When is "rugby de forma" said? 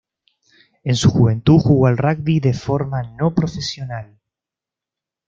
1.99-3.03